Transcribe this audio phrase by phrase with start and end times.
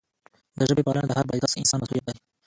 [0.57, 2.17] د ژبې پالنه د هر با احساسه انسان مسؤلیت دی.